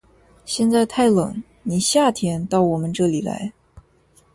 [0.45, 3.53] 现在太冷，你夏天到我们这里来。